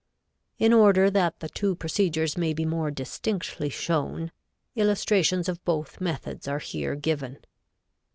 In 0.57 0.73
order 0.73 1.11
that 1.11 1.41
the 1.41 1.49
two 1.49 1.75
procedures 1.75 2.35
may 2.35 2.53
be 2.53 2.65
more 2.65 2.89
distinctly 2.89 3.69
shown, 3.69 4.31
illustrations 4.75 5.47
of 5.47 5.63
both 5.63 6.01
methods 6.01 6.47
are 6.47 6.57
here 6.57 6.95
given. 6.95 7.37